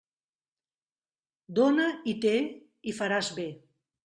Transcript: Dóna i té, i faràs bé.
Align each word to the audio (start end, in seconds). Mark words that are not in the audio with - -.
Dóna 1.59 1.85
i 2.15 2.17
té, 2.25 2.33
i 2.93 2.97
faràs 3.03 3.31
bé. 3.39 3.47